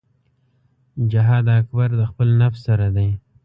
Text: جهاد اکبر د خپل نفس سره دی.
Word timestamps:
جهاد 1.11 1.45
اکبر 1.59 1.89
د 1.99 2.01
خپل 2.11 2.27
نفس 2.41 2.59
سره 2.67 2.87
دی. 2.95 3.09